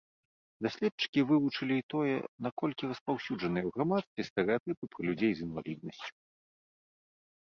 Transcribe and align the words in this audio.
Даследчыкі 0.65 1.19
вывучылі 1.31 1.75
і 1.81 1.83
тое, 1.93 2.15
наколькі 2.45 2.89
распаўсюджаныя 2.91 3.63
ў 3.65 3.71
грамадстве 3.75 4.21
стэрэатыпы 4.29 4.83
пра 4.95 5.01
людзей 5.09 5.31
з 5.39 5.47
інваліднасцю. 5.49 6.09